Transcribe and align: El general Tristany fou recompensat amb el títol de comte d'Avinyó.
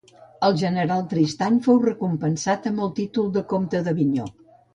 El 0.45 0.55
general 0.61 1.03
Tristany 1.11 1.59
fou 1.67 1.77
recompensat 1.83 2.67
amb 2.71 2.83
el 2.87 2.91
títol 3.01 3.29
de 3.37 3.45
comte 3.53 3.85
d'Avinyó. 3.91 4.29